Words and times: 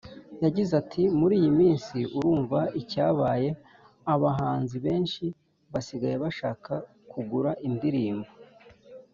yagize 0.43 0.71
ati 0.81 1.01
"muri 1.19 1.33
iyi 1.39 1.51
minsi 1.59 1.97
urumva 2.17 2.59
icyabaye 2.81 3.49
abahanzi 4.13 4.77
benshi 4.85 5.25
basigaye 5.71 6.15
bashaka 6.23 6.73
kugura 7.11 7.51
indirimbo 7.67 8.29